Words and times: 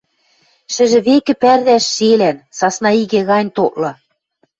Шӹжӹ 0.73 0.99
векӹ 1.07 1.33
пӓрдӓш 1.41 1.85
шелӓн, 1.95 2.37
сасна 2.57 2.89
игӹ 3.01 3.21
гань 3.29 3.49
тотлы. 3.55 3.91